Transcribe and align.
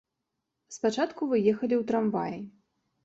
Спачатку 0.77 1.21
вы 1.33 1.37
ехалі 1.53 1.75
ў 1.81 1.89
трамваі. 1.93 2.39